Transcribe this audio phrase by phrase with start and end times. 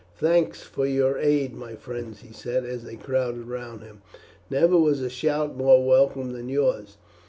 [0.17, 4.01] "Thanks for your aid, my friends!" he said as they crowded round him;
[4.49, 6.97] "never was a shout more welcome than yours.